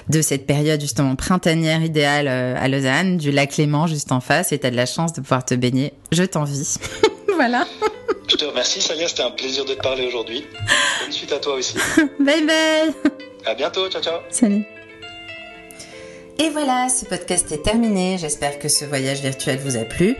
de 0.09 0.21
cette 0.21 0.47
période 0.47 0.81
justement 0.81 1.15
printanière 1.15 1.83
idéale 1.83 2.27
à 2.27 2.67
Lausanne, 2.67 3.17
du 3.17 3.31
lac 3.31 3.55
Léman 3.57 3.87
juste 3.87 4.11
en 4.11 4.19
face 4.19 4.51
et 4.51 4.59
tu 4.59 4.65
as 4.65 4.71
de 4.71 4.75
la 4.75 4.87
chance 4.87 5.13
de 5.13 5.21
pouvoir 5.21 5.45
te 5.45 5.53
baigner. 5.53 5.93
Je 6.11 6.23
t'envie. 6.23 6.75
voilà. 7.35 7.65
Je 8.27 8.35
te 8.35 8.45
remercie 8.45 8.81
Sania, 8.81 9.07
c'était 9.07 9.23
un 9.23 9.31
plaisir 9.31 9.63
de 9.65 9.75
te 9.75 9.81
parler 9.81 10.07
aujourd'hui. 10.07 10.43
Bonne 11.01 11.11
suite 11.11 11.31
à 11.31 11.39
toi 11.39 11.53
aussi. 11.53 11.75
bye 12.19 12.45
bye. 12.45 12.93
À 13.45 13.53
bientôt, 13.53 13.87
ciao 13.89 14.01
ciao. 14.01 14.19
Salut. 14.29 14.65
Et 16.39 16.49
voilà, 16.49 16.87
ce 16.89 17.03
podcast 17.05 17.51
est 17.51 17.63
terminé. 17.63 18.17
J'espère 18.19 18.59
que 18.59 18.67
ce 18.67 18.85
voyage 18.85 19.21
virtuel 19.21 19.57
vous 19.57 19.75
a 19.75 19.85
plu. 19.85 20.15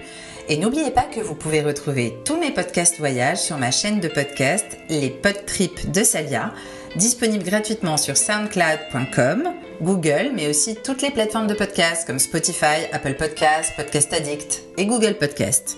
Et 0.50 0.58
n'oubliez 0.58 0.90
pas 0.90 1.04
que 1.04 1.20
vous 1.20 1.36
pouvez 1.36 1.62
retrouver 1.62 2.18
tous 2.26 2.38
mes 2.38 2.52
podcasts 2.52 2.98
voyages 2.98 3.40
sur 3.40 3.58
ma 3.58 3.70
chaîne 3.70 4.00
de 4.00 4.08
podcast, 4.08 4.66
les 4.90 5.10
Podtrips 5.10 5.92
de 5.92 6.04
Salia, 6.04 6.54
disponible 6.96 7.44
gratuitement 7.44 7.98
sur 7.98 8.18
soundcloud.com, 8.18 9.44
Google, 9.82 10.32
mais 10.34 10.48
aussi 10.48 10.76
toutes 10.76 11.02
les 11.02 11.12
plateformes 11.12 11.48
de 11.48 11.54
podcasts 11.54 12.08
comme 12.08 12.20
Spotify, 12.20 12.88
Apple 12.94 13.16
Podcasts, 13.16 13.76
Podcast 13.76 14.12
Addict 14.14 14.64
et 14.78 14.86
Google 14.86 15.16
Podcasts. 15.20 15.78